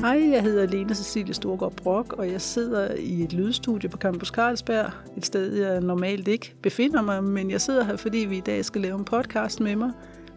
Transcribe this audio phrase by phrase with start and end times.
[0.00, 4.28] Hej, jeg hedder Lene Cecilie Storgård Brock, og jeg sidder i et lydstudie på Campus
[4.28, 4.90] Carlsberg.
[5.16, 8.64] Et sted, jeg normalt ikke befinder mig, men jeg sidder her, fordi vi i dag
[8.64, 9.90] skal lave en podcast med mig.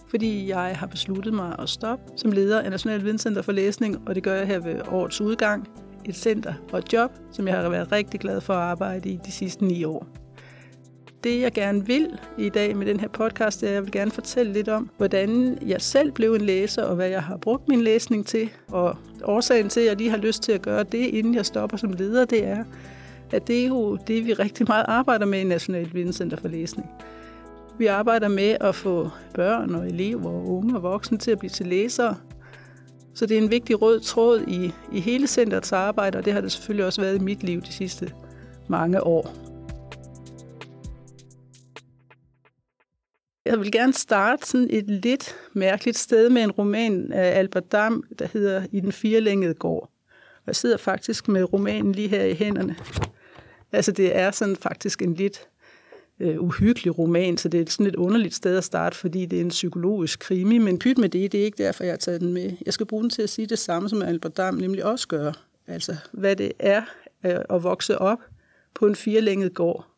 [0.08, 4.16] Fordi jeg har besluttet mig at stoppe som leder af National Videnscenter for Læsning, og
[4.16, 5.68] det gør jeg her ved årets udgang.
[6.06, 9.20] Et center og et job, som jeg har været rigtig glad for at arbejde i
[9.26, 10.21] de sidste ni år.
[11.24, 14.12] Det, jeg gerne vil i dag med den her podcast, er, at jeg vil gerne
[14.12, 17.82] fortælle lidt om, hvordan jeg selv blev en læser, og hvad jeg har brugt min
[17.82, 18.50] læsning til.
[18.68, 21.78] Og årsagen til, at jeg lige har lyst til at gøre det, inden jeg stopper
[21.78, 22.64] som leder, det er,
[23.32, 26.90] at det er jo det, vi rigtig meget arbejder med i Nationalt Videnscenter for Læsning.
[27.78, 31.50] Vi arbejder med at få børn og elever og unge og voksne til at blive
[31.50, 32.16] til læsere.
[33.14, 36.42] Så det er en vigtig rød tråd i, i hele centrets arbejde, og det har
[36.42, 38.12] det selvfølgelig også været i mit liv de sidste
[38.68, 39.51] mange år.
[43.46, 48.04] Jeg vil gerne starte sådan et lidt mærkeligt sted med en roman af Albert Dam,
[48.20, 49.92] der hedder I den firelængede gård.
[50.36, 52.76] Og jeg sidder faktisk med romanen lige her i hænderne.
[53.72, 55.48] Altså det er sådan faktisk en lidt
[56.20, 59.44] øh, uhyggelig roman, så det er sådan et underligt sted at starte, fordi det er
[59.44, 62.34] en psykologisk krimi, men pyt med det, det er ikke derfor, jeg har taget den
[62.34, 62.52] med.
[62.66, 65.32] Jeg skal bruge den til at sige det samme, som Albert Dam nemlig også gør.
[65.68, 66.82] Altså hvad det er
[67.26, 68.20] øh, at vokse op
[68.74, 69.91] på en firelænget gård.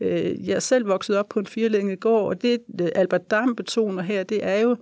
[0.00, 3.56] Øh, jeg er selv vokset op på en firelænget gård, og det øh, Albert Dam
[3.56, 4.76] betoner her, det er jo,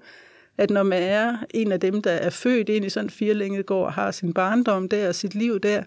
[0.59, 3.67] at når man er en af dem, der er født ind i sådan en firelænget
[3.67, 5.83] gård har sin barndom der og sit liv der,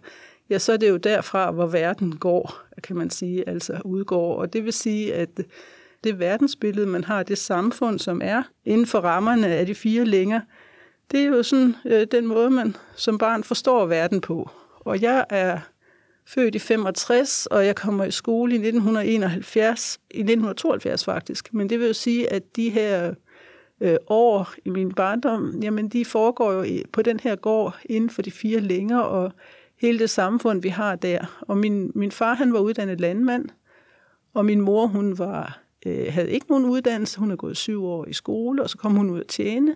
[0.49, 4.35] ja, så er det jo derfra, hvor verden går, kan man sige, altså udgår.
[4.35, 5.29] Og det vil sige, at
[6.03, 10.41] det verdensbillede, man har, det samfund, som er inden for rammerne af de fire længer,
[11.11, 14.49] det er jo sådan øh, den måde, man som barn forstår verden på.
[14.79, 15.59] Og jeg er
[16.33, 21.53] født i 65, og jeg kommer i skole i 1971, i 1972 faktisk.
[21.53, 23.13] Men det vil jo sige, at de her
[23.81, 28.21] øh, år i min barndom, jamen de foregår jo på den her gård inden for
[28.21, 29.31] de fire længere, og
[29.81, 31.41] hele det samfund, vi har der.
[31.41, 33.49] Og min, min far, han var uddannet landmand,
[34.33, 37.19] og min mor, hun var, øh, havde ikke nogen uddannelse.
[37.19, 39.75] Hun er gået syv år i skole, og så kom hun ud at tjene.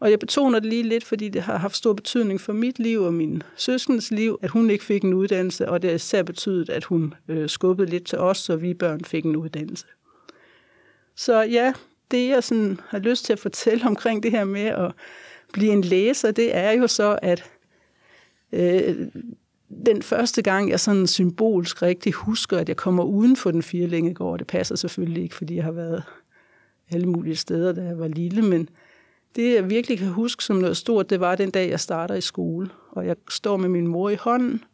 [0.00, 3.02] Og jeg betoner det lige lidt, fordi det har haft stor betydning for mit liv
[3.02, 6.70] og min søskens liv, at hun ikke fik en uddannelse, og det har især betydet,
[6.70, 9.86] at hun øh, skubbede lidt til os, så vi børn fik en uddannelse.
[11.16, 11.72] Så ja,
[12.10, 14.92] det jeg sådan har lyst til at fortælle omkring det her med at
[15.52, 17.50] blive en læser, det er jo så, at
[18.52, 19.08] øh,
[19.86, 24.38] den første gang, jeg sådan symbolsk rigtig husker, at jeg kommer uden for den firelængegård,
[24.38, 26.02] det passer selvfølgelig ikke, fordi jeg har været
[26.90, 28.68] alle mulige steder, da jeg var lille, men
[29.38, 32.20] det, jeg virkelig kan huske som noget stort, det var den dag, jeg starter i
[32.20, 32.70] skole.
[32.90, 34.64] Og jeg står med min mor i hånden,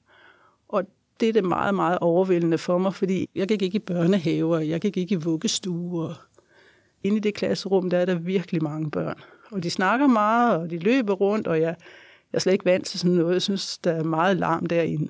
[0.68, 0.84] og
[1.20, 4.80] det er det meget, meget overvældende for mig, fordi jeg gik ikke i børnehaver, jeg
[4.80, 6.26] gik ikke i vuggestuer.
[7.02, 9.18] Inde i det klasserum, der er der virkelig mange børn.
[9.50, 11.76] Og de snakker meget, og de løber rundt, og jeg,
[12.32, 13.32] jeg er slet ikke vant til sådan noget.
[13.32, 15.08] Jeg synes, der er meget larm derinde.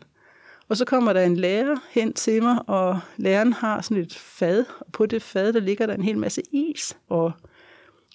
[0.69, 4.65] Og så kommer der en lærer hen til mig, og læreren har sådan et fad,
[4.81, 6.97] og på det fad, der ligger der en hel masse is.
[7.09, 7.33] Og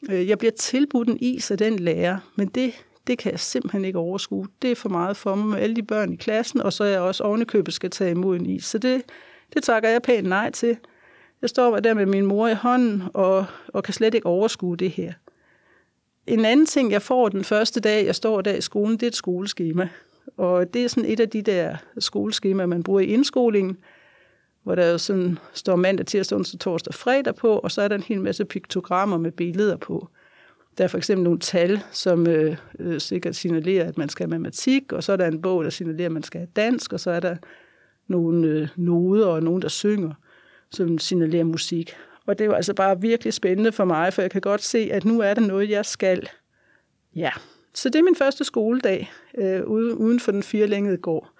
[0.10, 3.86] Øh, jeg bliver tilbudt en is af den lærer, men det, det kan jeg simpelthen
[3.86, 4.48] ikke overskue.
[4.62, 6.88] Det er for meget for mig med alle de børn i klassen, og så er
[6.88, 8.66] jeg også ovenikøbet skal tage imod en is.
[8.66, 9.02] Så det,
[9.54, 10.78] det takker jeg pænt nej til.
[11.42, 14.92] Jeg står der med min mor i hånden, og, og kan slet ikke overskue det
[14.92, 15.14] her.
[16.28, 19.08] En anden ting, jeg får den første dag, jeg står der i skolen, det er
[19.08, 19.90] et skoleskema.
[20.38, 23.78] Og det er sådan et af de der skoleskemaer, man bruger i indskolingen
[24.64, 27.88] hvor der jo sådan står mandag, tirsdag, onsdag, torsdag, og fredag på, og så er
[27.88, 30.08] der en hel masse piktogrammer med billeder på.
[30.78, 34.30] Der er for eksempel nogle tal, som øh, øh, sikkert signalerer, at man skal have
[34.30, 37.00] matematik, og så er der en bog, der signalerer, at man skal have dansk, og
[37.00, 37.36] så er der
[38.08, 40.14] nogle øh, noder og nogen, der synger,
[40.72, 41.96] som signalerer musik.
[42.25, 45.06] Og det var altså bare virkelig spændende for mig, for jeg kan godt se, at
[45.06, 46.30] nu er der noget, jeg skal.
[47.16, 47.31] Ja,
[47.74, 51.31] så det er min første skoledag øh, uden for den firelængede gård.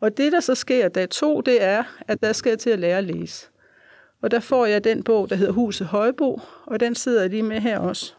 [0.00, 2.78] Og det, der så sker dag to, det er, at der skal jeg til at
[2.78, 3.46] lære at læse.
[4.22, 7.42] Og der får jeg den bog, der hedder Huset Højbo, og den sidder jeg lige
[7.42, 8.14] med her også.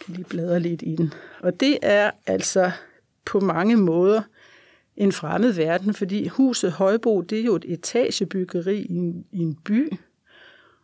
[0.00, 1.14] Jeg kan lige bladre lidt i den.
[1.40, 2.70] Og det er altså
[3.24, 4.22] på mange måder
[4.96, 9.58] en fremmed verden, fordi Huset Højbo, det er jo et etagebyggeri i en, i en
[9.64, 9.92] by,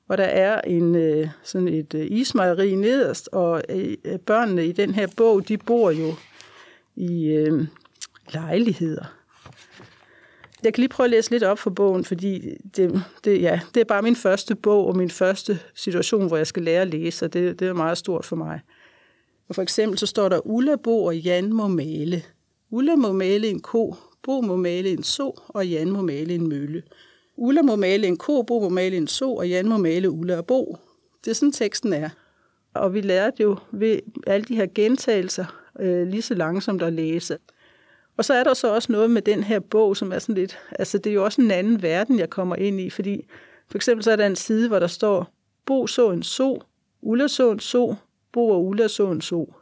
[0.08, 4.94] og der er en, øh, sådan et øh, ismejeri nederst, og øh, børnene i den
[4.94, 6.14] her bog, de bor jo
[6.96, 7.66] i øh,
[8.32, 9.19] lejligheder.
[10.64, 13.80] Jeg kan lige prøve at læse lidt op for bogen, fordi det, det, ja, det
[13.80, 17.24] er bare min første bog og min første situation, hvor jeg skal lære at læse,
[17.24, 18.60] og det, det er meget stort for mig.
[19.48, 22.22] Og for eksempel så står der, Ulla Bo og Jan må male.
[22.70, 26.48] Ulla må male en ko, Bo må male en so, og Jan må male en
[26.48, 26.82] mølle.
[27.36, 30.36] Ulla må male en ko, Bo må male en so, og Jan må male Ulla
[30.36, 30.78] og Bo.
[31.24, 32.08] Det er sådan teksten er.
[32.74, 35.44] Og vi lærte jo ved alle de her gentagelser
[35.80, 37.38] øh, lige så langsomt at læse.
[38.16, 40.58] Og så er der så også noget med den her bog, som er sådan lidt,
[40.78, 43.26] altså det er jo også en anden verden, jeg kommer ind i, fordi
[43.68, 45.32] for eksempel så er der en side, hvor der står,
[45.66, 46.62] Bo så en so,
[47.02, 47.94] Ulla så en so,
[48.32, 49.54] Bo og Ulla så en so.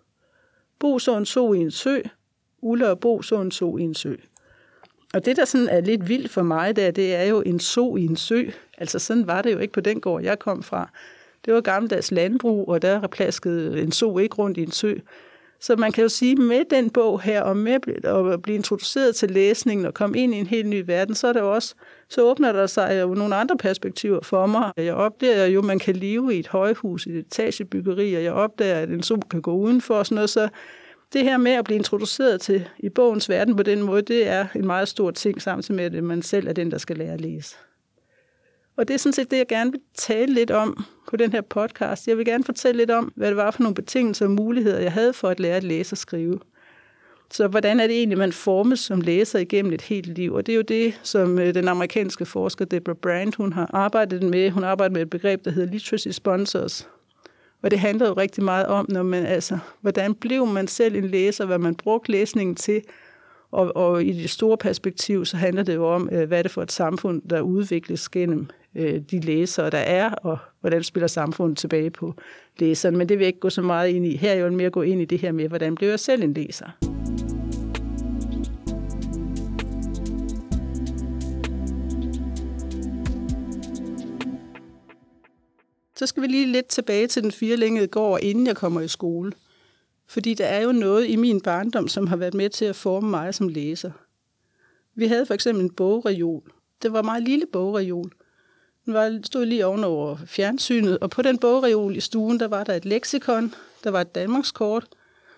[0.79, 2.01] Bo så en so i en sø,
[2.63, 4.15] Ulla og Bo så en so i en sø.
[5.15, 7.97] Og det, der sådan er lidt vildt for mig der, det er jo en so
[7.97, 8.45] i en sø.
[8.79, 10.91] Altså sådan var det jo ikke på den gård, jeg kom fra.
[11.45, 14.95] Det var gammeldags landbrug, og der plaskede en so ikke rundt i en sø.
[15.61, 17.73] Så man kan jo sige, med den bog her, og med
[18.05, 21.33] at blive introduceret til læsningen og komme ind i en helt ny verden, så er
[21.33, 21.75] det også,
[22.09, 24.73] så åbner der sig jo nogle andre perspektiver for mig.
[24.77, 28.33] Jeg opdager jo, at man kan leve i et højhus, i et etagebyggeri, og jeg
[28.33, 30.49] opdager, at en sol kan gå udenfor og sådan noget, så
[31.13, 34.47] det her med at blive introduceret til i bogens verden på den måde, det er
[34.55, 37.21] en meget stor ting, samtidig med, at man selv er den, der skal lære at
[37.21, 37.57] læse.
[38.79, 41.41] Og det er sådan set det, jeg gerne vil tale lidt om på den her
[41.41, 42.09] podcast.
[42.09, 44.93] Jeg vil gerne fortælle lidt om, hvad det var for nogle betingelser og muligheder, jeg
[44.93, 46.39] havde for at lære at læse og skrive.
[47.31, 50.35] Så hvordan er det egentlig, man formes som læser igennem et helt liv?
[50.35, 54.23] Og det er jo det, som øh, den amerikanske forsker Deborah Brandt, hun har arbejdet
[54.23, 54.51] med.
[54.51, 56.89] Hun arbejder med et begreb, der hedder literacy sponsors.
[57.63, 61.09] Og det handler jo rigtig meget om, når man, altså, hvordan blev man selv en
[61.09, 62.83] læser, hvad man brugte læsningen til,
[63.51, 66.51] og, og i det store perspektiv, så handler det jo om, øh, hvad er det
[66.51, 71.59] for et samfund, der udvikles gennem øh, de læsere, der er, og hvordan spiller samfundet
[71.59, 72.15] tilbage på
[72.59, 72.97] læseren.
[72.97, 74.17] Men det vil jeg ikke gå så meget ind i.
[74.17, 76.35] Her er jo mere gå ind i det her med, hvordan bliver jeg selv en
[76.35, 76.71] læser.
[85.97, 89.33] Så skal vi lige lidt tilbage til den firelængede gård, inden jeg kommer i skole.
[90.07, 93.11] Fordi der er jo noget i min barndom, som har været med til at forme
[93.11, 93.91] mig som læser.
[94.95, 96.43] Vi havde for eksempel en bogreol.
[96.83, 98.13] Det var en meget lille bogreol.
[98.89, 102.75] Den var, stod lige ovenover fjernsynet, og på den bogreol i stuen, der var der
[102.75, 103.55] et leksikon,
[103.85, 104.87] der var et Danmarkskort,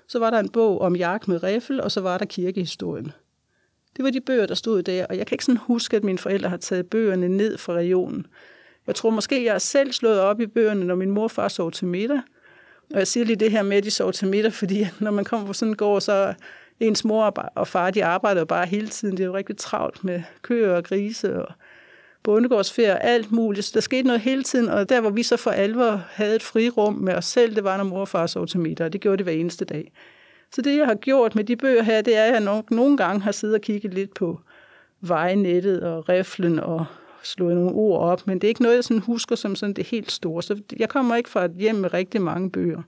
[0.09, 3.13] så var der en bog om jagt med riffel, og så var der kirkehistorien.
[3.97, 6.19] Det var de bøger, der stod der, og jeg kan ikke sådan huske, at mine
[6.19, 8.27] forældre har taget bøgerne ned fra regionen.
[8.87, 11.49] Jeg tror måske, jeg er selv slået op i bøgerne, når min mor og far
[11.49, 12.21] sov til middag.
[12.93, 15.25] Og jeg siger lige det her med, at de sov til middag, fordi når man
[15.25, 16.35] kommer på sådan en gård, så
[16.81, 17.25] ens mor
[17.55, 19.17] og far, de arbejder bare hele tiden.
[19.17, 21.53] Det er jo rigtig travlt med køer og grise og
[22.23, 23.67] bondegårdsferie og alt muligt.
[23.67, 26.43] Så der skete noget hele tiden, og der, hvor vi så for alvor havde et
[26.43, 29.01] frirum med os selv, det var, når mor og far sov til middag, og det
[29.01, 29.93] gjorde det hver eneste dag.
[30.53, 32.97] Så det, jeg har gjort med de bøger her, det er, at jeg nok nogle
[32.97, 34.41] gange har siddet og kigget lidt på
[35.01, 36.87] vejnettet og riflen og
[37.23, 39.87] slået nogle ord op, men det er ikke noget, jeg sådan husker som sådan det
[39.87, 40.43] helt store.
[40.43, 42.83] Så jeg kommer ikke fra et hjem med rigtig mange bøger.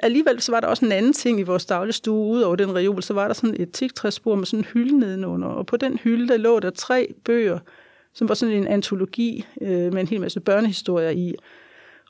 [0.00, 3.02] Alligevel så var der også en anden ting i vores dagligstue, ud over den reol,
[3.02, 6.28] så var der sådan et tigtræsbord med sådan en hylde nedenunder, og på den hylde,
[6.28, 7.58] der lå der tre bøger,
[8.14, 11.34] som var sådan en antologi øh, med en hel masse børnehistorier i.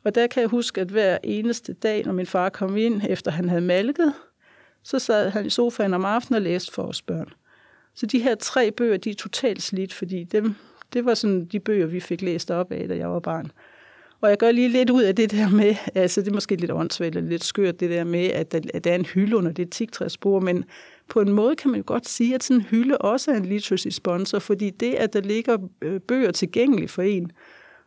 [0.04, 3.30] Og der kan jeg huske, at hver eneste dag, når min far kom ind, efter
[3.30, 4.12] han havde malket,
[4.82, 7.28] så sad han i sofaen om aftenen og læste for os børn.
[7.94, 10.54] Så de her tre bøger, de er totalt slidt, fordi dem,
[10.92, 13.50] det var sådan de bøger, vi fik læst op af, da jeg var barn.
[14.22, 16.70] Og jeg gør lige lidt ud af det der med, altså det er måske lidt
[16.70, 19.52] åndssvagt eller lidt skørt, det der med, at der, at der er en hylde under
[19.52, 20.64] det tigtræsbord, men
[21.08, 23.44] på en måde kan man jo godt sige, at sådan en hylde også er en
[23.44, 27.32] literacy sponsor, fordi det, at der ligger øh, bøger tilgængelige for en,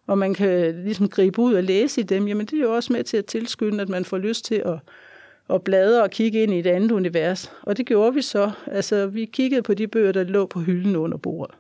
[0.08, 2.94] og man kan ligesom gribe ud og læse i dem, jamen det er jo også
[2.94, 4.80] med til at tilskynde, at man får lyst til at,
[5.50, 7.52] at bladre og kigge ind i et andet univers.
[7.62, 8.52] Og det gjorde vi så.
[8.68, 11.56] Altså, vi kiggede på de bøger, der lå på hylden under bordet.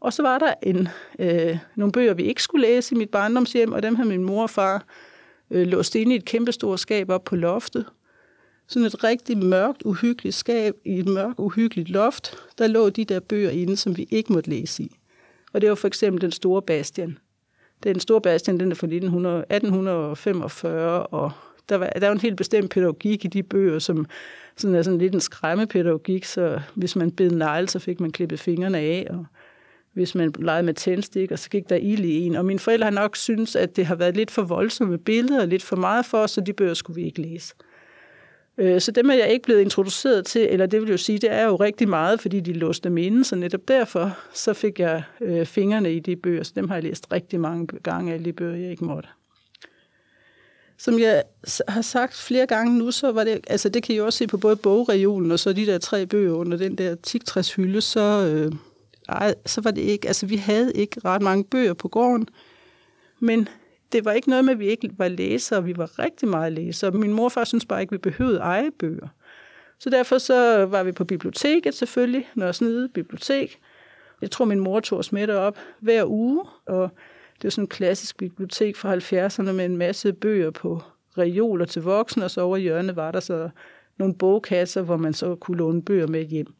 [0.00, 0.88] Og så var der en,
[1.18, 4.42] øh, nogle bøger, vi ikke skulle læse i mit barndomshjem, og dem havde min mor
[4.42, 4.84] og far
[5.50, 7.86] øh, låst inde i et kæmpestort skab op på loftet.
[8.66, 13.20] Sådan et rigtig mørkt, uhyggeligt skab i et mørkt, uhyggeligt loft, der lå de der
[13.20, 14.96] bøger inde, som vi ikke måtte læse i.
[15.52, 17.18] Og det var for eksempel Den Store Bastian.
[17.82, 21.32] Den Store Bastian, den er fra 1845, og
[21.68, 24.06] der, var, der er en helt bestemt pædagogik i de bøger, som
[24.56, 28.40] sådan er sådan lidt en skræmmepædagogik, så hvis man bed negl, så fik man klippet
[28.40, 29.26] fingrene af, og
[29.92, 32.36] hvis man legede med tændstik, og så gik der ild i en.
[32.36, 35.48] Og mine forældre har nok synes, at det har været lidt for voldsomme billeder, og
[35.48, 37.54] lidt for meget for os, så de bøger skulle vi ikke læse.
[38.58, 41.32] Øh, så dem er jeg ikke blevet introduceret til, eller det vil jo sige, det
[41.32, 45.02] er jo rigtig meget, fordi de låste dem inde, så netop derfor så fik jeg
[45.20, 48.32] øh, fingrene i de bøger, så dem har jeg læst rigtig mange gange, alle de
[48.32, 49.08] bøger, jeg ikke måtte.
[50.78, 51.22] Som jeg
[51.68, 54.36] har sagt flere gange nu, så var det, altså det kan I også se på
[54.36, 58.52] både bogreolen og så de der tre bøger under den der tigtræshylde, så, øh,
[59.08, 62.28] ej, så var det ikke, altså vi havde ikke ret mange bøger på gården,
[63.20, 63.48] men
[63.92, 66.90] det var ikke noget med, at vi ikke var læsere, vi var rigtig meget læsere.
[66.90, 69.08] Min morfar synes bare ikke, at vi behøvede eje bøger.
[69.78, 73.58] Så derfor så var vi på biblioteket selvfølgelig, når Nørresnede Bibliotek.
[74.20, 76.90] Jeg tror, min mor tog os med derop hver uge, og
[77.36, 80.82] det var sådan en klassisk bibliotek fra 70'erne med en masse bøger på
[81.18, 83.50] reoler til voksne, og så over hjørnet var der så
[83.98, 86.54] nogle bogkasser, hvor man så kunne låne bøger med hjem.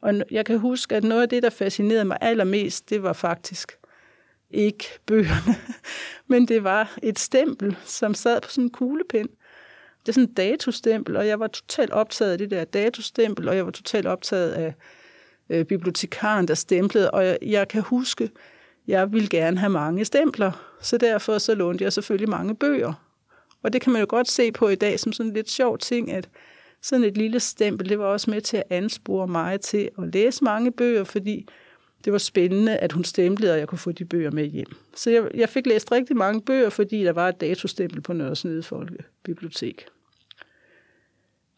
[0.00, 3.78] Og jeg kan huske, at noget af det, der fascinerede mig allermest, det var faktisk
[4.50, 5.56] ikke bøgerne,
[6.26, 9.28] men det var et stempel, som sad på sådan en kuglepind.
[10.00, 13.56] Det er sådan et datostempel, og jeg var totalt optaget af det der datostempel, og
[13.56, 14.74] jeg var totalt optaget af
[15.50, 18.30] øh, bibliotekaren, der stemplede, og jeg, jeg kan huske,
[18.86, 22.92] jeg ville gerne have mange stempler, så derfor så lånte jeg selvfølgelig mange bøger.
[23.62, 25.78] Og det kan man jo godt se på i dag som sådan en lidt sjov
[25.78, 26.28] ting, at
[26.82, 30.44] sådan et lille stempel, det var også med til at anspore mig til at læse
[30.44, 31.46] mange bøger, fordi
[32.04, 34.76] det var spændende, at hun stemplede, og jeg kunne få de bøger med hjem.
[34.96, 38.62] Så jeg, jeg fik læst rigtig mange bøger, fordi der var et datostempel på Nørresnede
[38.62, 39.86] Folkebibliotek.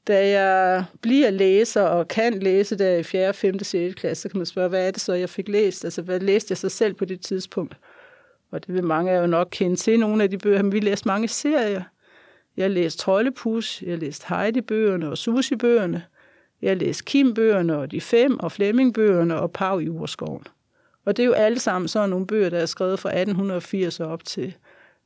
[0.06, 3.94] Da jeg bliver læser og kan læse der i 4., 5., 6.
[3.94, 5.84] klasse, så kan man spørge, hvad er det så, jeg fik læst?
[5.84, 7.76] Altså, hvad læste jeg så selv på det tidspunkt?
[8.50, 10.80] Og det vil mange af jo nok kende til nogle af de bøger, men vi
[10.80, 11.82] læste mange serier.
[12.56, 16.02] Jeg læste Trollepus, jeg læste Heidi-bøgerne og Susi-bøgerne.
[16.62, 20.44] Jeg læste Kim-bøgerne og De Fem og Flemming-bøgerne og Pau i Urskoven.
[21.04, 24.08] Og det er jo alle sammen sådan nogle bøger, der er skrevet fra 1880 og
[24.08, 24.54] op til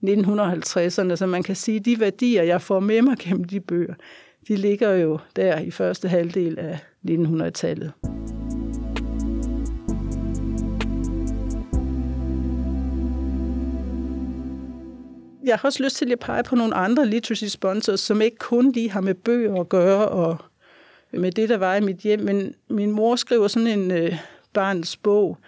[0.04, 3.94] 1950'erne, så man kan sige, at de værdier, jeg får med mig gennem de bøger,
[4.48, 7.92] de ligger jo der i første halvdel af 1900-tallet.
[15.46, 18.72] Jeg har også lyst til at pege på nogle andre literacy sponsors, som ikke kun
[18.72, 20.36] lige har med bøger at gøre og
[21.12, 24.18] med det, der var i mit hjem, men min mor skriver sådan en øh,
[24.52, 25.38] barns bog,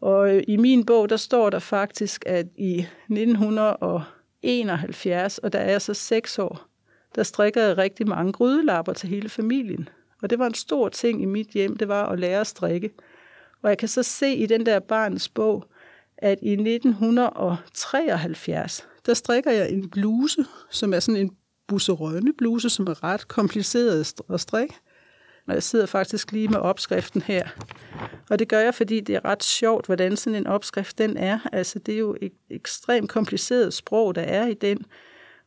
[0.00, 5.70] og øh, i min bog, der står der faktisk, at i 1971, og der er
[5.70, 6.66] jeg så seks år,
[7.14, 9.88] der strikker jeg rigtig mange grydelapper til hele familien.
[10.22, 12.90] Og det var en stor ting i mit hjem, det var at lære at strikke.
[13.62, 15.64] Og jeg kan så se i den der barns bog,
[16.18, 21.30] at i 1973, der strikker jeg en bluse, som er sådan en
[21.68, 24.74] busserønne bluse, som er ret kompliceret at strikke.
[25.46, 27.48] Og jeg sidder faktisk lige med opskriften her.
[28.30, 31.38] Og det gør jeg, fordi det er ret sjovt, hvordan sådan en opskrift den er.
[31.52, 34.84] Altså, det er jo et ekstremt kompliceret sprog, der er i den.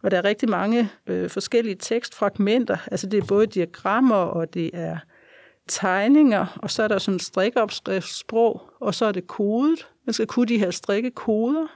[0.04, 2.78] Og der er rigtig mange øh, forskellige tekstfragmenter.
[2.92, 4.98] Altså, det er både diagrammer, og det er
[5.68, 9.88] tegninger, og så er der sådan en strikopskriftsprog, og så er det kodet.
[10.06, 11.68] Man skal kunne de her strikkekoder,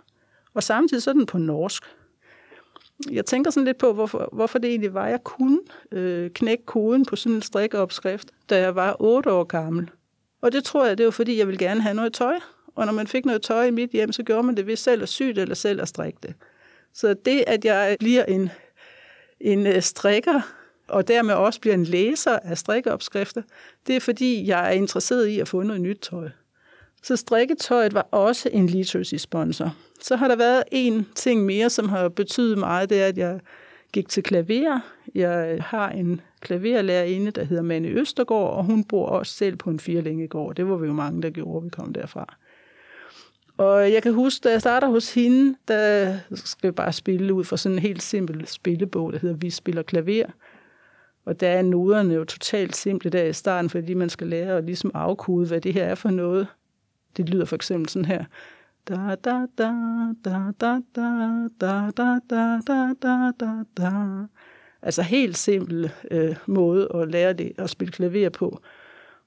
[0.56, 1.84] og samtidig så er den på norsk
[3.12, 5.60] jeg tænker sådan lidt på, hvorfor, hvorfor det egentlig var, jeg kunne
[5.92, 9.90] øh, knække koden på sådan en strikkeopskrift, da jeg var 8 år gammel.
[10.42, 12.36] Og det tror jeg, det var fordi, jeg ville gerne have noget tøj.
[12.76, 15.04] Og når man fik noget tøj i mit hjem, så gjorde man det ved selv
[15.04, 16.34] at sy det, eller selv at strikke det.
[16.94, 18.50] Så det, at jeg bliver en,
[19.40, 20.42] en øh, strikker,
[20.88, 23.42] og dermed også bliver en læser af strikkeopskrifter,
[23.88, 26.30] det er fordi, jeg er interesseret i at få noget nyt tøj.
[27.04, 29.76] Så strikketøjet var også en literacy sponsor.
[30.02, 33.40] Så har der været en ting mere, som har betydet meget, det er, at jeg
[33.94, 34.80] gik til klaver.
[35.16, 39.80] Jeg har en klaverlærerinde, der hedder Manne Østergaard, og hun bor også selv på en
[39.80, 40.56] firlængegård.
[40.56, 42.36] Det var vi jo mange, der gjorde, vi kom derfra.
[43.58, 47.44] Og jeg kan huske, da jeg starter hos hende, der skal jeg bare spille ud
[47.44, 50.25] fra sådan en helt simpel spillebog, der hedder Vi spiller klaver.
[51.25, 54.64] Og der er noderne jo totalt simple der i starten, fordi man skal lære at
[54.64, 56.48] ligesom afkode, hvad det her er for noget.
[57.18, 58.25] Det lyder for eksempel sådan her.
[58.88, 59.72] Da da da
[60.25, 61.12] da da da
[61.60, 63.92] da da da da da da da.
[64.82, 68.62] Altså helt simpel øh, måde at lære det at spille klaver på.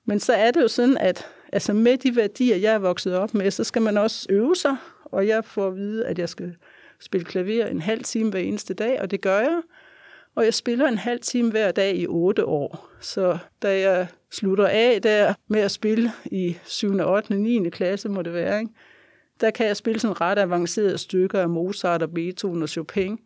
[0.05, 3.35] Men så er det jo sådan, at altså med de værdier, jeg er vokset op
[3.35, 6.57] med, så skal man også øve sig, og jeg får at vide, at jeg skal
[7.01, 9.61] spille klaver en halv time hver eneste dag, og det gør jeg.
[10.35, 12.89] Og jeg spiller en halv time hver dag i otte år.
[13.01, 17.71] Så da jeg slutter af der med at spille i 7., 8., 9.
[17.71, 18.73] klasse, må det være, ikke?
[19.41, 23.19] Der kan jeg spille sådan ret avancerede stykker af Mozart og Beethoven og Chopin.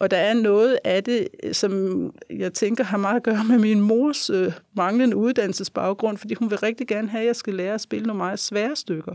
[0.00, 3.80] Og der er noget af det, som jeg tænker har meget at gøre med min
[3.80, 7.80] mors øh, manglende uddannelsesbaggrund, fordi hun vil rigtig gerne have, at jeg skal lære at
[7.80, 9.14] spille nogle meget svære stykker.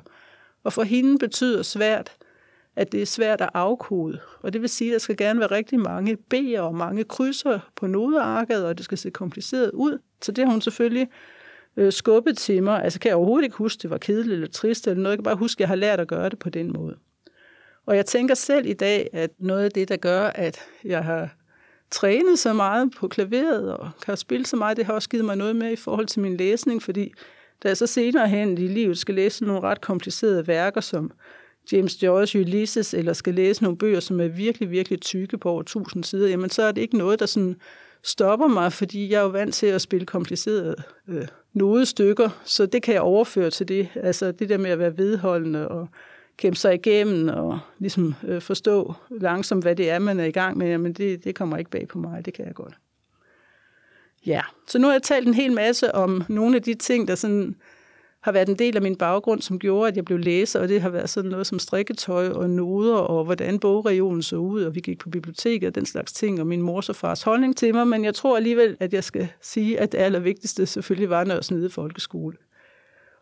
[0.63, 2.11] Og for hende betyder svært,
[2.75, 4.19] at det er svært at afkode.
[4.41, 7.59] Og det vil sige, at der skal gerne være rigtig mange B'er og mange krydser
[7.75, 9.99] på nodearket, og det skal se kompliceret ud.
[10.21, 11.09] Så det har hun selvfølgelig
[11.77, 12.83] øh, skubbet til mig.
[12.83, 15.11] Altså kan jeg overhovedet ikke huske, det var kedeligt eller trist eller noget.
[15.11, 16.95] Jeg kan bare huske, at jeg har lært at gøre det på den måde.
[17.85, 21.35] Og jeg tænker selv i dag, at noget af det, der gør, at jeg har
[21.91, 25.35] trænet så meget på klaveret og kan spille så meget, det har også givet mig
[25.35, 27.13] noget med i forhold til min læsning, fordi
[27.63, 31.11] da jeg så senere hen i livet skal læse nogle ret komplicerede værker, som
[31.71, 35.61] James Joyce Ulysses, eller skal læse nogle bøger, som er virkelig, virkelig tykke på over
[35.61, 37.55] 1000 sider, jamen så er det ikke noget, der sådan
[38.03, 40.75] stopper mig, fordi jeg er jo vant til at spille komplicerede
[41.07, 41.27] øh,
[41.57, 43.89] nodestykker, så det kan jeg overføre til det.
[43.95, 45.87] Altså det der med at være vedholdende og
[46.37, 50.57] kæmpe sig igennem og ligesom øh, forstå langsomt, hvad det er, man er i gang
[50.57, 52.73] med, men det, det kommer ikke bag på mig, det kan jeg godt.
[54.25, 57.15] Ja, så nu har jeg talt en hel masse om nogle af de ting, der
[57.15, 57.55] sådan
[58.27, 60.81] har været en del af min baggrund, som gjorde, at jeg blev læser, og det
[60.81, 64.79] har været sådan noget som strikketøj og noder, og hvordan bogregionen så ud, og vi
[64.79, 67.87] gik på biblioteket og den slags ting, og min mors og fars holdning til mig,
[67.87, 71.69] men jeg tror alligevel, at jeg skal sige, at det allervigtigste selvfølgelig var Nørres Nede
[71.69, 72.37] Folkeskole.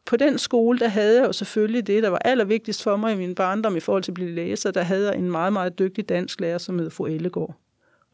[0.05, 3.17] På den skole, der havde jeg jo selvfølgelig det, der var allervigtigst for mig i
[3.17, 6.09] min barndom i forhold til at blive læser, der havde jeg en meget, meget dygtig
[6.09, 7.55] dansk lærer, som hed fru Ellegaard.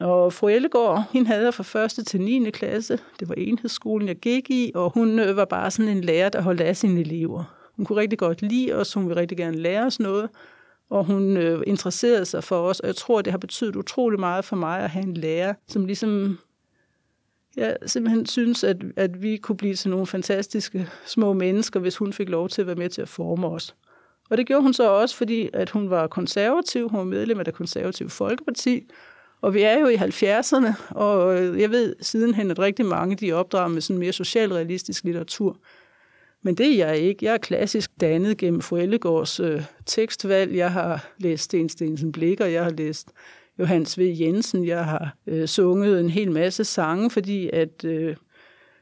[0.02, 2.08] Og fru Ellegaard, hende havde jeg fra 1.
[2.08, 2.50] til 9.
[2.50, 3.00] klasse.
[3.20, 6.42] Det var enhedsskolen, jeg gik i, og hun øh, var bare sådan en lærer, der
[6.42, 7.58] holdt af sine elever.
[7.76, 10.30] Hun kunne rigtig godt lide os, hun ville rigtig gerne lære os noget,
[10.90, 14.46] og hun øh, interesserede sig for os, og jeg tror, det har betydet utrolig meget
[14.46, 16.40] for mig at have en lærer, som ligesom
[17.56, 22.14] jeg simpelthen synes, at, at vi kunne blive til nogle fantastiske små mennesker, hvis hun
[22.14, 23.76] fik lov til at være med til at forme os.
[24.30, 27.46] Og det gjorde hun så også, fordi at hun var konservativ, hun var medlem af
[27.46, 28.88] det konservative Folkeparti,
[29.42, 33.34] og vi er jo i 70'erne, og øh, jeg ved sidenhen, at rigtig mange de
[33.34, 35.58] opdrager med sådan mere socialrealistisk litteratur.
[36.42, 37.26] Men det er jeg ikke.
[37.26, 38.78] Jeg er klassisk dannet gennem fru
[39.44, 40.56] øh, tekstvalg.
[40.56, 43.12] Jeg har læst Sten Stensen Blikker, jeg har læst
[43.60, 44.02] Johannes V.
[44.20, 48.16] Jensen, jeg har øh, sunget en hel masse sange, fordi at øh,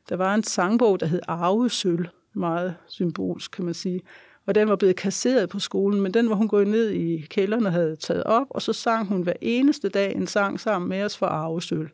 [0.10, 4.02] der var en sangbog, der hed Arvesøl, meget symbolsk, kan man sige
[4.50, 7.66] og den var blevet kasseret på skolen, men den var hun gået ned i kælderen
[7.66, 11.04] og havde taget op, og så sang hun hver eneste dag en sang sammen med
[11.04, 11.90] os for Arvesøl.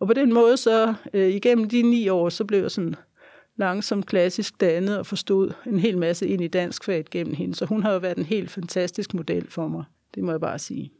[0.00, 2.94] Og på den måde så, øh, igennem de ni år, så blev jeg sådan
[3.56, 7.54] langsomt klassisk dannet og forstod en hel masse ind i dansk fag gennem hende.
[7.54, 9.84] Så hun har jo været en helt fantastisk model for mig.
[10.14, 10.92] Det må jeg bare sige.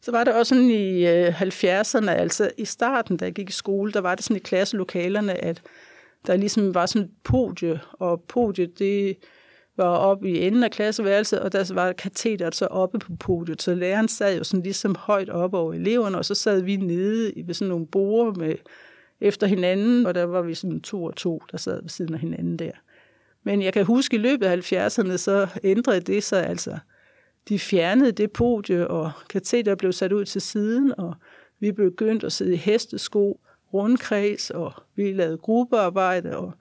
[0.00, 3.52] Så var det også sådan i øh, 70'erne, altså i starten, da jeg gik i
[3.52, 5.62] skole, der var det sådan i klasselokalerne, at
[6.26, 9.16] der ligesom var sådan et podie, og podiet, det
[9.78, 13.74] var oppe i enden af klasseværelset, og der var katheteret så oppe på podiet, så
[13.74, 17.54] læreren sad jo sådan ligesom højt op over eleverne, og så sad vi nede ved
[17.54, 18.54] sådan nogle borde med,
[19.20, 22.20] efter hinanden, og der var vi sådan to og to, der sad ved siden af
[22.20, 22.70] hinanden der.
[23.42, 26.78] Men jeg kan huske, at i løbet af 70'erne, så ændrede det sig altså.
[27.48, 31.14] De fjernede det podie, og kateter blev sat ud til siden, og
[31.60, 33.40] vi begyndte at sidde i hestesko,
[33.74, 36.52] rundkreds, og vi lavede gruppearbejde, og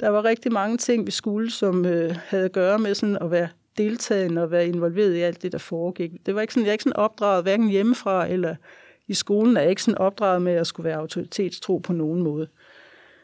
[0.00, 3.30] der var rigtig mange ting, vi skulle, som øh, havde at gøre med sådan at
[3.30, 6.26] være deltagende og være involveret i alt det, der foregik.
[6.26, 8.54] Det var ikke sådan, jeg er ikke sådan opdraget, hverken hjemmefra eller
[9.08, 12.48] i skolen, er jeg ikke sådan opdraget med at skulle være autoritetstro på nogen måde.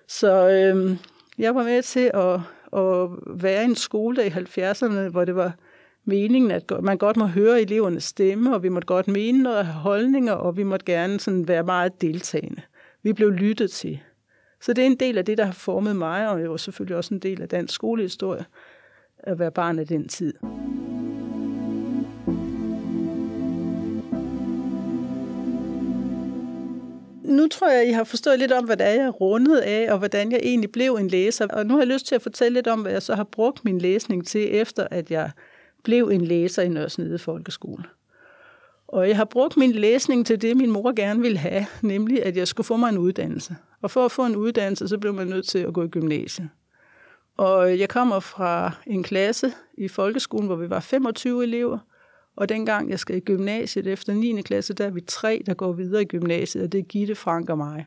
[0.08, 0.96] Så øh,
[1.38, 2.34] jeg var med til at,
[2.80, 5.52] at være i en skole i 70'erne, hvor det var
[6.04, 9.66] meningen, at man godt må høre elevernes stemme, og vi måtte godt mene noget og
[9.66, 12.62] have holdninger, og vi måtte gerne sådan være meget deltagende.
[13.02, 14.00] Vi blev lyttet til.
[14.64, 17.14] Så det er en del af det, der har formet mig, og jo selvfølgelig også
[17.14, 18.44] en del af dansk skolehistorie,
[19.18, 20.34] at være barn af den tid.
[27.24, 29.92] nu tror jeg, I har forstået lidt om, hvad det er, jeg er rundet af,
[29.92, 31.46] og hvordan jeg egentlig blev en læser.
[31.46, 33.64] Og nu har jeg lyst til at fortælle lidt om, hvad jeg så har brugt
[33.64, 35.30] min læsning til, efter at jeg
[35.82, 37.84] blev en læser i Nørresnede Folkeskole.
[38.88, 42.36] Og jeg har brugt min læsning til det, min mor gerne ville have, nemlig at
[42.36, 43.56] jeg skulle få mig en uddannelse.
[43.84, 46.48] Og for at få en uddannelse, så blev man nødt til at gå i gymnasiet.
[47.36, 51.78] Og øh, jeg kommer fra en klasse i folkeskolen, hvor vi var 25 elever.
[52.36, 54.42] Og dengang jeg skal i gymnasiet efter 9.
[54.42, 57.50] klasse, der er vi tre, der går videre i gymnasiet, og det er Gitte, Frank
[57.50, 57.86] og mig.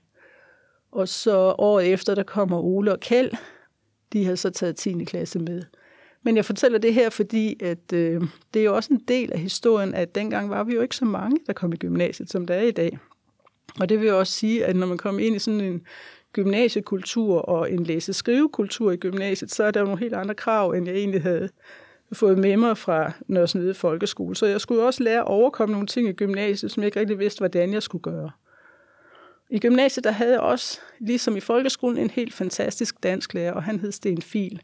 [0.92, 3.32] Og så året efter, der kommer Ole og Kjeld.
[4.14, 5.04] De har så taget 10.
[5.04, 5.64] klasse med.
[6.24, 8.22] Men jeg fortæller det her, fordi at, øh,
[8.54, 11.06] det er jo også en del af historien, at dengang var vi jo ikke så
[11.06, 12.98] mange, der kom i gymnasiet, som der er i dag.
[13.80, 15.82] Og det vil også sige, at når man kommer ind i sådan en
[16.34, 20.96] gymnasiekultur og en læse-skrivekultur i gymnasiet, så er der nogle helt andre krav, end jeg
[20.96, 21.50] egentlig havde
[22.14, 24.36] fået med mig fra Nørresnede Folkeskole.
[24.36, 27.20] Så jeg skulle også lære at overkomme nogle ting i gymnasiet, som jeg ikke rigtig
[27.20, 28.32] vidste, hvordan jeg skulle gøre.
[29.50, 33.64] I gymnasiet der havde jeg også, ligesom i folkeskolen, en helt fantastisk dansk lærer, og
[33.64, 34.62] han hed Sten Fil.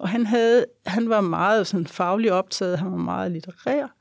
[0.00, 3.94] Og han, havde, han var meget sådan fagligt optaget, han var meget litterær,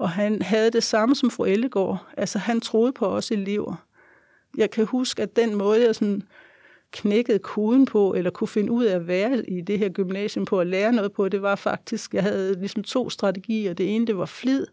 [0.00, 2.06] og han havde det samme som fru Ellegaard.
[2.16, 3.86] Altså han troede på os elever.
[4.56, 6.22] Jeg kan huske, at den måde, jeg sådan
[6.92, 10.60] knækkede koden på, eller kunne finde ud af at være i det her gymnasium på
[10.60, 13.72] at lære noget på, det var faktisk, jeg havde ligesom to strategier.
[13.72, 14.66] Det ene, det var flid,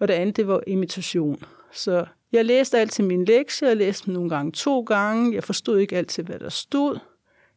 [0.00, 1.42] og det andet, det var imitation.
[1.72, 5.78] Så jeg læste altid min lektie, jeg læste dem nogle gange to gange, jeg forstod
[5.78, 6.98] ikke altid, hvad der stod.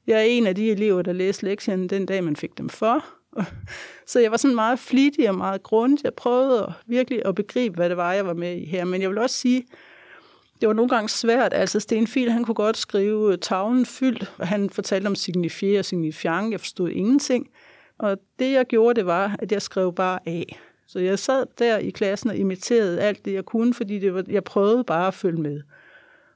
[0.07, 3.05] Jeg er en af de elever, der læste lektionen den dag, man fik dem for.
[4.07, 6.03] Så jeg var sådan meget flittig og meget grundig.
[6.03, 8.85] Jeg prøvede virkelig at begribe, hvad det var, jeg var med i her.
[8.85, 9.65] Men jeg vil også sige,
[10.61, 11.53] det var nogle gange svært.
[11.53, 15.85] Altså Sten Fil, han kunne godt skrive tavlen fyldt, og han fortalte om signifier og
[15.85, 16.51] signifiant.
[16.51, 17.49] Jeg forstod ingenting.
[17.97, 20.59] Og det, jeg gjorde, det var, at jeg skrev bare af.
[20.87, 24.23] Så jeg sad der i klassen og imiterede alt det, jeg kunne, fordi det var,
[24.27, 25.61] jeg prøvede bare at følge med.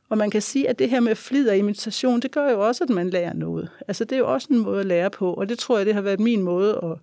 [0.10, 2.84] Og man kan sige, at det her med flid og imitation, det gør jo også,
[2.84, 3.70] at man lærer noget.
[3.88, 5.94] Altså det er jo også en måde at lære på, og det tror jeg, det
[5.94, 6.98] har været min måde at,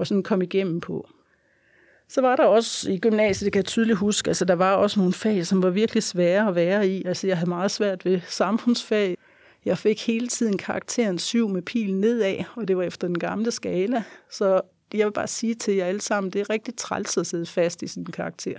[0.00, 1.08] at sådan komme igennem på.
[2.08, 5.00] Så var der også i gymnasiet, det kan jeg tydeligt huske, altså der var også
[5.00, 7.04] nogle fag, som var virkelig svære at være i.
[7.04, 9.16] Altså jeg havde meget svært ved samfundsfag.
[9.64, 13.50] Jeg fik hele tiden karakteren 7 med pilen nedad, og det var efter den gamle
[13.50, 14.02] skala.
[14.30, 14.60] Så
[14.94, 17.82] jeg vil bare sige til jer alle sammen, det er rigtig træls at sidde fast
[17.82, 18.58] i sin karakter.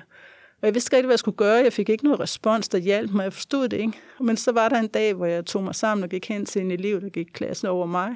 [0.62, 1.64] Og jeg vidste ikke hvad jeg skulle gøre.
[1.64, 3.24] Jeg fik ikke noget respons, der hjalp mig.
[3.24, 4.00] Jeg forstod det ikke.
[4.20, 6.62] Men så var der en dag, hvor jeg tog mig sammen og gik hen til
[6.62, 8.16] en elev, der gik klassen over mig,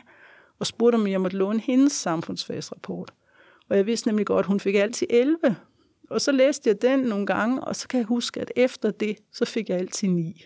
[0.60, 3.14] og spurgte, om jeg måtte låne hendes samfundsfagsrapport.
[3.70, 5.38] Og jeg vidste nemlig godt, at hun fik altid 11.
[6.10, 9.18] Og så læste jeg den nogle gange, og så kan jeg huske, at efter det,
[9.32, 10.46] så fik jeg altid 9.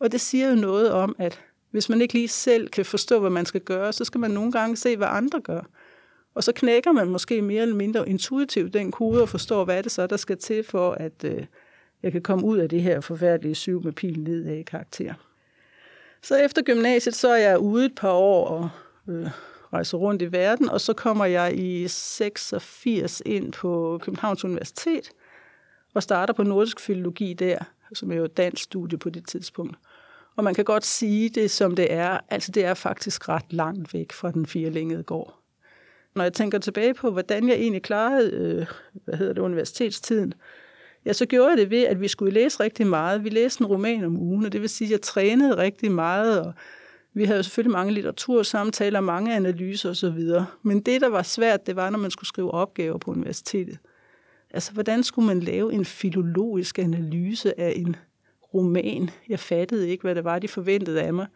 [0.00, 3.30] Og det siger jo noget om, at hvis man ikke lige selv kan forstå, hvad
[3.30, 5.62] man skal gøre, så skal man nogle gange se, hvad andre gør.
[6.34, 9.92] Og så knækker man måske mere eller mindre intuitivt den kode og forstår, hvad det
[9.92, 11.44] så der skal til for, at øh,
[12.02, 15.14] jeg kan komme ud af det her forfærdelige syv med pil ned af karakter.
[16.22, 18.68] Så efter gymnasiet, så er jeg ude et par år og
[19.08, 19.30] øh,
[19.72, 25.10] rejser rundt i verden, og så kommer jeg i 86 ind på Københavns Universitet
[25.94, 27.58] og starter på nordisk filologi der,
[27.94, 29.76] som er jo et dansk studie på det tidspunkt.
[30.36, 32.18] Og man kan godt sige det, som det er.
[32.28, 35.37] Altså, det er faktisk ret langt væk fra den firelængede gård.
[36.18, 38.66] Når jeg tænker tilbage på, hvordan jeg egentlig klarede øh,
[39.04, 40.34] hvad hedder det, universitetstiden,
[41.04, 43.24] ja, så gjorde jeg det ved, at vi skulle læse rigtig meget.
[43.24, 46.40] Vi læste en roman om ugen, og det vil sige, at jeg trænede rigtig meget,
[46.40, 46.52] og
[47.14, 50.20] vi havde selvfølgelig mange litteratursamtaler, mange analyser osv.
[50.62, 53.78] Men det, der var svært, det var, når man skulle skrive opgaver på universitetet.
[54.50, 57.96] Altså, hvordan skulle man lave en filologisk analyse af en
[58.54, 59.10] roman?
[59.28, 61.26] Jeg fattede ikke, hvad det var, de forventede af mig.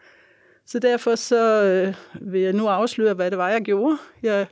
[0.66, 1.94] Så derfor så øh,
[2.32, 3.98] vil jeg nu afsløre, hvad det var, jeg gjorde.
[4.22, 4.46] Jeg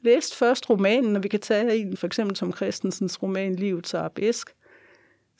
[0.00, 4.54] læste først romanen, og vi kan tage en, for eksempel som Christensens roman Livets Arabisk.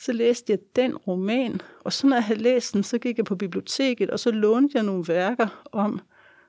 [0.00, 3.24] Så læste jeg den roman, og så når jeg havde læst den, så gik jeg
[3.24, 6.00] på biblioteket, og så lånte jeg nogle værker om,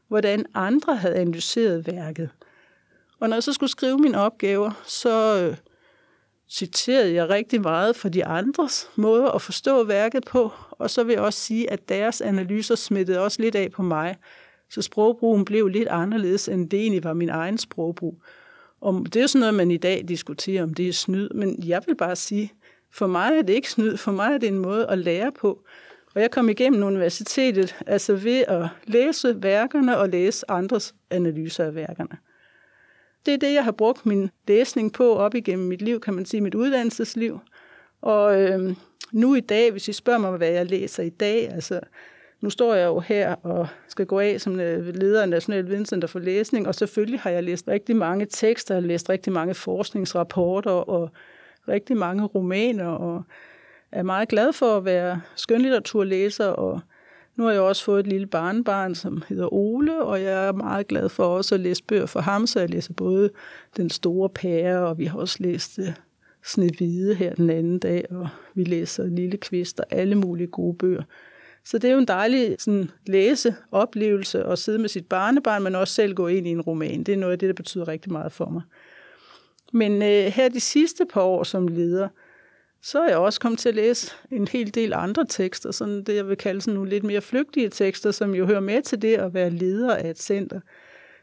[0.08, 2.30] hvordan andre havde analyseret værket.
[3.20, 5.58] Og når jeg så skulle skrive mine opgaver, så øh,
[6.50, 11.14] citerede jeg rigtig meget for de andres måde at forstå værket på, og så vil
[11.14, 14.16] jeg også sige, at deres analyser smittede også lidt af på mig,
[14.70, 18.22] så sprogbrugen blev lidt anderledes, end det egentlig var min egen sprogbrug.
[18.82, 21.64] Og det er jo sådan noget, man i dag diskuterer, om det er snyd, men
[21.66, 22.54] jeg vil bare sige,
[22.92, 25.66] for mig er det ikke snyd, for mig er det en måde at lære på.
[26.16, 31.76] Og jeg kom igennem universitetet, altså ved at læse værkerne og læse andres analyser af
[31.76, 32.18] værkerne.
[33.26, 36.26] Det er det, jeg har brugt min læsning på op igennem mit liv, kan man
[36.26, 37.40] sige, mit uddannelsesliv.
[38.02, 38.76] Og øh,
[39.16, 41.80] nu i dag, hvis I spørger mig, hvad jeg læser i dag, altså
[42.42, 46.08] nu står jeg jo her og skal gå af som øh, leder af National Videnscenter
[46.08, 49.54] for Læsning, og selvfølgelig har jeg læst rigtig mange tekster, jeg har læst rigtig mange
[49.54, 51.10] forskningsrapporter og
[51.68, 53.24] rigtig mange romaner, og
[53.92, 56.80] er meget glad for at være skønlitteraturlæser, og
[57.36, 60.88] nu har jeg også fået et lille barnbarn, som hedder Ole, og jeg er meget
[60.88, 63.30] glad for også at læse bøger for ham, så jeg læser både
[63.78, 65.94] Den Store Pære, og vi har også læst øh,
[66.46, 71.04] Snevide her den anden dag, og vi læser Lille Kvist og alle mulige gode bøger.
[71.64, 75.94] Så det er jo en dejlig sådan, læseoplevelse at sidde med sit barnebarn, men også
[75.94, 77.04] selv gå ind i en roman.
[77.04, 78.62] Det er noget af det, der betyder rigtig meget for mig.
[79.74, 82.08] Men øh, her de sidste par år som leder,
[82.82, 86.16] så er jeg også kommet til at læse en hel del andre tekster, sådan det
[86.16, 89.16] jeg vil kalde sådan nogle lidt mere flygtige tekster, som jo hører med til det
[89.16, 90.60] at være leder af et center.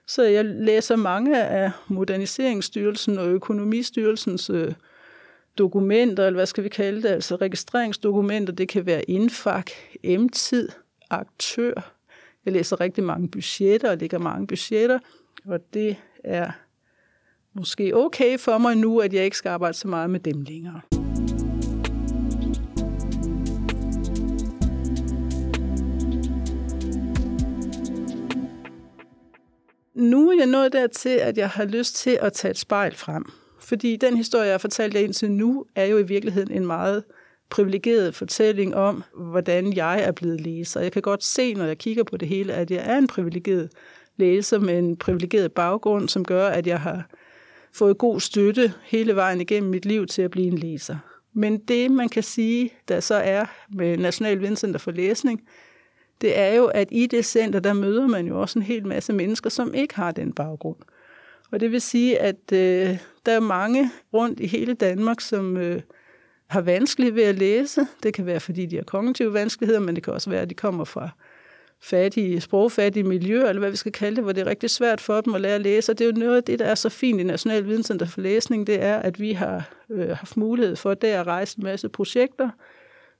[0.06, 4.72] Så jeg læser mange af Moderniseringsstyrelsen og Økonomistyrelsens øh,
[5.58, 8.52] dokumenter, eller hvad skal vi kalde det, altså registreringsdokumenter.
[8.52, 9.70] Det kan være indfak,
[10.04, 10.68] M-tid,
[11.10, 11.94] aktør.
[12.44, 14.98] Jeg læser rigtig mange budgetter og lægger mange budgetter,
[15.46, 16.50] og det er
[17.54, 20.80] måske okay for mig nu, at jeg ikke skal arbejde så meget med dem længere.
[29.94, 33.41] Nu er jeg nået dertil, at jeg har lyst til at tage et spejl frem.
[33.62, 37.04] Fordi den historie, jeg har fortalt jer indtil nu, er jo i virkeligheden en meget
[37.50, 40.80] privilegeret fortælling om, hvordan jeg er blevet læser.
[40.80, 43.70] Jeg kan godt se, når jeg kigger på det hele, at jeg er en privilegeret
[44.16, 47.10] læser med en privilegeret baggrund, som gør, at jeg har
[47.72, 50.96] fået god støtte hele vejen igennem mit liv til at blive en læser.
[51.32, 53.44] Men det, man kan sige, der så er
[53.74, 55.40] med National Videnscenter for Læsning,
[56.20, 59.12] det er jo, at i det center, der møder man jo også en hel masse
[59.12, 60.76] mennesker, som ikke har den baggrund.
[61.52, 65.80] Og det vil sige, at øh, der er mange rundt i hele Danmark, som øh,
[66.46, 67.86] har vanskeligt ved at læse.
[68.02, 70.54] Det kan være, fordi de har kognitive vanskeligheder, men det kan også være, at de
[70.54, 71.08] kommer fra
[71.80, 75.20] fattige, sprogfattige miljøer, eller hvad vi skal kalde det, hvor det er rigtig svært for
[75.20, 75.92] dem at lære at læse.
[75.92, 78.20] Og det er jo noget af det, der er så fint i National Videnscenter for
[78.20, 81.88] Læsning, det er, at vi har øh, haft mulighed for der at rejse en masse
[81.88, 82.50] projekter,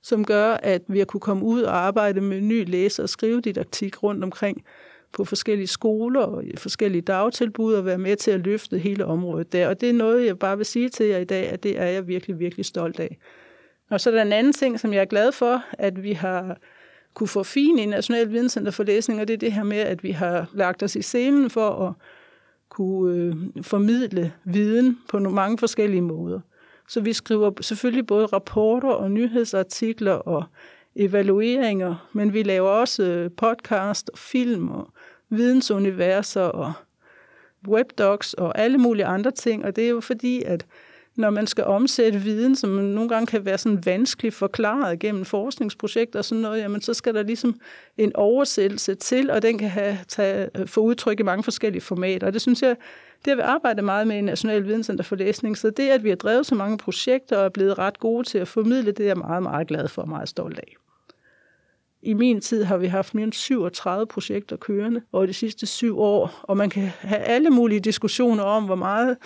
[0.01, 4.03] som gør, at vi har kunne komme ud og arbejde med ny læse- og skrivedidaktik
[4.03, 4.63] rundt omkring
[5.13, 9.67] på forskellige skoler og forskellige dagtilbud og være med til at løfte hele området der.
[9.67, 11.85] Og det er noget, jeg bare vil sige til jer i dag, at det er
[11.85, 13.17] jeg virkelig, virkelig stolt af.
[13.89, 16.57] Og så er der en anden ting, som jeg er glad for, at vi har
[17.13, 20.03] kunne få fin i National Videnscenter for Læsning, og det er det her med, at
[20.03, 21.93] vi har lagt os i scenen for at
[22.69, 26.39] kunne øh, formidle viden på nogle mange forskellige måder.
[26.87, 30.43] Så vi skriver selvfølgelig både rapporter og nyhedsartikler og
[30.95, 34.93] evalueringer, men vi laver også øh, podcast og film og
[35.37, 36.73] vidensuniverser og
[37.67, 40.65] webdocs og alle mulige andre ting, og det er jo fordi, at
[41.15, 46.19] når man skal omsætte viden, som nogle gange kan være sådan vanskeligt forklaret gennem forskningsprojekter
[46.19, 47.59] og sådan noget, jamen så skal der ligesom
[47.97, 52.27] en oversættelse til, og den kan have, tage, få udtryk i mange forskellige formater.
[52.27, 52.75] Og det synes jeg,
[53.25, 56.09] det har vi arbejdet meget med i National Videnscenter for Læsning, så det, at vi
[56.09, 59.07] har drevet så mange projekter og er blevet ret gode til at formidle, det er
[59.07, 60.75] jeg meget, meget glad for og meget stolt af.
[62.05, 65.99] I min tid har vi haft mere end 37 projekter kørende over de sidste syv
[65.99, 69.17] år, og man kan have alle mulige diskussioner om, hvor meget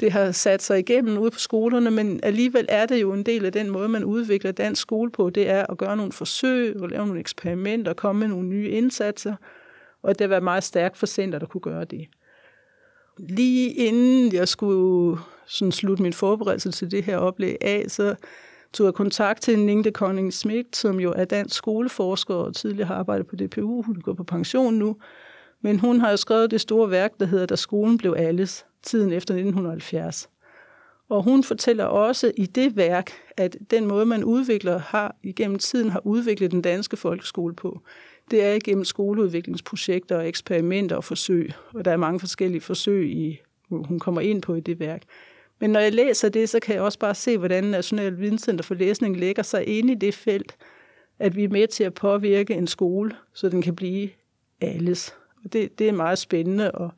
[0.00, 3.44] det har sat sig igennem ude på skolerne, men alligevel er det jo en del
[3.44, 6.88] af den måde, man udvikler dansk skole på, det er at gøre nogle forsøg, og
[6.88, 9.34] lave nogle eksperimenter, og komme med nogle nye indsatser,
[10.02, 12.08] og det var meget stærkt for center, der kunne gøre det.
[13.18, 18.14] Lige inden jeg skulle sådan slutte min forberedelse til det her oplæg af, så
[18.72, 22.94] tog jeg kontakt til Ningde Conning Schmidt, som jo er dansk skoleforsker og tidligere har
[22.94, 23.82] arbejdet på DPU.
[23.82, 24.96] Hun går på pension nu.
[25.60, 29.12] Men hun har jo skrevet det store værk, der hedder Da skolen blev alles, tiden
[29.12, 30.28] efter 1970.
[31.08, 35.90] Og hun fortæller også i det værk, at den måde, man udvikler, har igennem tiden
[35.90, 37.80] har udviklet den danske folkeskole på,
[38.30, 41.52] det er igennem skoleudviklingsprojekter og eksperimenter og forsøg.
[41.74, 45.02] Og der er mange forskellige forsøg, i, hun kommer ind på i det værk.
[45.62, 48.74] Men når jeg læser det, så kan jeg også bare se, hvordan National Videnscenter for
[48.74, 50.56] Læsning lægger sig ind i det felt,
[51.18, 54.10] at vi er med til at påvirke en skole, så den kan blive
[54.60, 55.14] alles.
[55.44, 56.90] Og det, det er meget spændende, og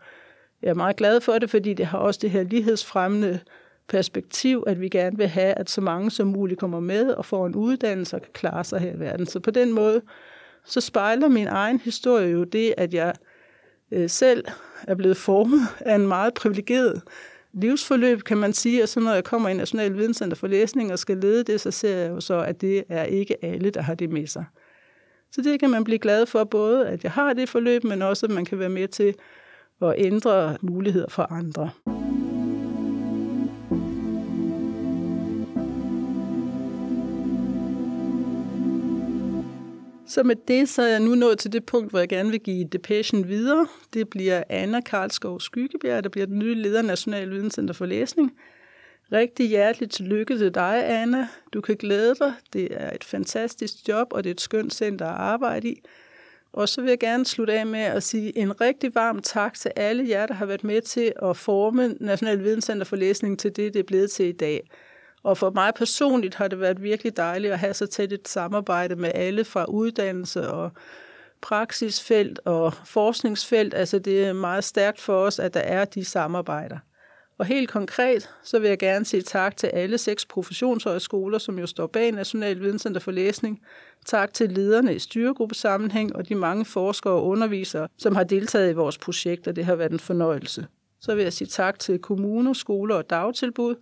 [0.62, 3.40] jeg er meget glad for det, fordi det har også det her lighedsfremmende
[3.88, 7.46] perspektiv, at vi gerne vil have, at så mange som muligt kommer med og får
[7.46, 9.26] en uddannelse og kan klare sig her i verden.
[9.26, 10.02] Så på den måde,
[10.64, 13.14] så spejler min egen historie jo det, at jeg
[13.90, 14.44] øh, selv
[14.82, 17.02] er blevet formet af en meget privilegeret
[17.54, 20.98] livsforløb, kan man sige, og så når jeg kommer i National Videnscenter for Læsning og
[20.98, 23.94] skal lede det, så ser jeg jo så, at det er ikke alle, der har
[23.94, 24.44] det med sig.
[25.32, 28.26] Så det kan man blive glad for, både at jeg har det forløb, men også
[28.26, 29.14] at man kan være med til
[29.82, 31.70] at ændre muligheder for andre.
[40.14, 42.40] Så med det, så er jeg nu nået til det punkt, hvor jeg gerne vil
[42.40, 43.66] give depression videre.
[43.94, 48.32] Det bliver Anna Karlskov Skyggebjerg, der bliver den nye leder af National Videnscenter for Læsning.
[49.12, 51.28] Rigtig hjerteligt tillykke til dig, Anna.
[51.52, 52.32] Du kan glæde dig.
[52.52, 55.80] Det er et fantastisk job, og det er et skønt center at arbejde i.
[56.52, 59.70] Og så vil jeg gerne slutte af med at sige en rigtig varm tak til
[59.76, 63.74] alle jer, der har været med til at forme National Videnscenter for Læsning til det,
[63.74, 64.68] det er blevet til i dag.
[65.24, 68.96] Og for mig personligt har det været virkelig dejligt at have så tæt et samarbejde
[68.96, 70.70] med alle fra uddannelse og
[71.40, 73.74] praksisfelt og forskningsfelt.
[73.74, 76.78] Altså det er meget stærkt for os, at der er de samarbejder.
[77.38, 81.66] Og helt konkret, så vil jeg gerne sige tak til alle seks professionshøjskoler, som jo
[81.66, 83.60] står bag National Videnscenter for Læsning.
[84.06, 88.74] Tak til lederne i styregruppesammenhæng og de mange forskere og undervisere, som har deltaget i
[88.74, 90.66] vores projekt, og det har været en fornøjelse.
[91.00, 93.74] Så vil jeg sige tak til kommuner, skoler og dagtilbud,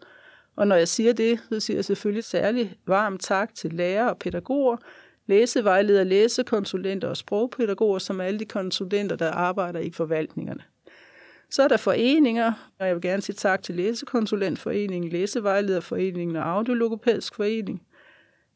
[0.57, 4.19] og når jeg siger det, så siger jeg selvfølgelig særlig varmt tak til lærere og
[4.19, 4.77] pædagoger,
[5.27, 10.63] læsevejledere, læsekonsulenter og sprogpædagoger, som er alle de konsulenter, der arbejder i forvaltningerne.
[11.51, 17.35] Så er der foreninger, og jeg vil gerne sige tak til Læsekonsulentforeningen, Læsevejlederforeningen og Audiologopædisk
[17.35, 17.83] Forening.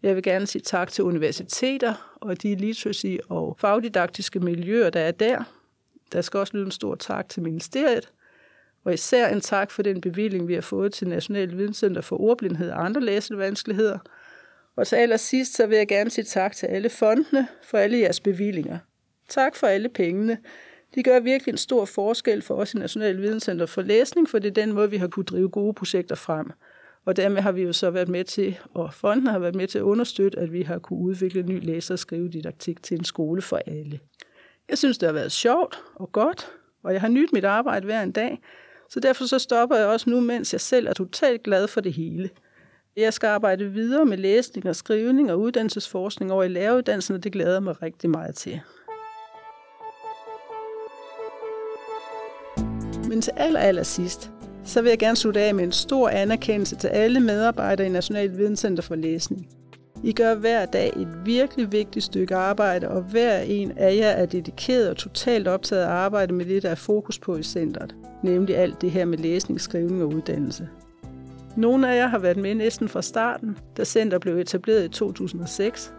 [0.03, 5.11] Jeg vil gerne sige tak til universiteter og de literacy og fagdidaktiske miljøer, der er
[5.11, 5.43] der.
[6.13, 8.13] Der skal også lyde en stor tak til ministeriet,
[8.87, 12.71] og især en tak for den bevilling, vi har fået til National Videnscenter for Ordblindhed
[12.71, 13.99] og andre læsevanskeligheder.
[14.77, 18.21] Og til allersidst, så vil jeg gerne sige tak til alle fondene for alle jeres
[18.21, 18.79] bevillinger.
[19.29, 20.39] Tak for alle pengene.
[20.95, 24.49] De gør virkelig en stor forskel for os i National Videnscenter for Læsning, for det
[24.49, 26.51] er den måde, vi har kunnet drive gode projekter frem.
[27.05, 29.79] Og dermed har vi jo så været med til, og fonden har været med til
[29.79, 33.61] at understøtte, at vi har kunne udvikle ny læse- og skrivedidaktik til en skole for
[33.67, 34.01] alle.
[34.69, 38.03] Jeg synes, det har været sjovt og godt, og jeg har nydt mit arbejde hver
[38.03, 38.41] en dag,
[38.91, 41.93] så derfor så stopper jeg også nu, mens jeg selv er totalt glad for det
[41.93, 42.31] hele.
[42.97, 47.33] Jeg skal arbejde videre med læsning og skrivning og uddannelsesforskning over i læreruddannelsen, og det
[47.33, 48.61] glæder jeg mig rigtig meget til.
[53.09, 54.31] Men til aller, aller sidst,
[54.65, 58.37] så vil jeg gerne slutte af med en stor anerkendelse til alle medarbejdere i National
[58.37, 59.49] Videnscenter for Læsning.
[60.07, 64.27] I gør hver dag et virkelig vigtigt stykke arbejde, og hver en af jer er
[64.27, 68.57] dedikeret og totalt optaget af arbejde med det, der er fokus på i centret, nemlig
[68.57, 70.69] alt det her med læsning, skrivning og uddannelse.
[71.57, 75.93] Nogle af jer har været med næsten fra starten, da center blev etableret i 2006.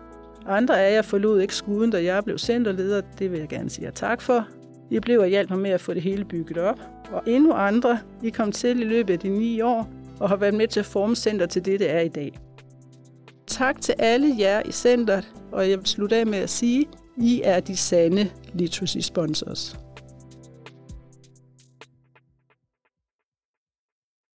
[0.45, 3.01] Andre af jer forlod ikke skuden, da jeg blev centerleder.
[3.19, 4.47] Det vil jeg gerne sige jer tak for.
[4.91, 6.79] I blev og hjalp mig med at få det hele bygget op.
[7.11, 9.89] Og endnu andre, I kom til i løbet af de ni år,
[10.19, 12.39] og har været med til at forme center til det, det er i dag.
[13.47, 16.85] Tak til alle jer i centret, og jeg vil slutte af med at sige,
[17.17, 19.79] I er de sande literacy sponsors.